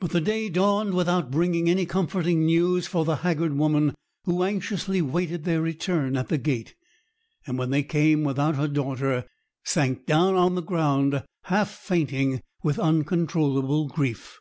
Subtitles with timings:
[0.00, 5.02] But the day dawned without bringing any comforting news for the haggard woman who anxiously
[5.02, 6.76] waited their return at the gate,
[7.48, 9.24] and, when they came without her daughter,
[9.64, 14.38] sank down on the ground, half fainting with uncontrollable grief.